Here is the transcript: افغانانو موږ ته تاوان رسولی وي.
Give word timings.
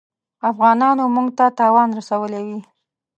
افغانانو 0.49 1.03
موږ 1.15 1.27
ته 1.37 1.45
تاوان 1.57 1.89
رسولی 1.99 2.41
وي. 2.47 2.59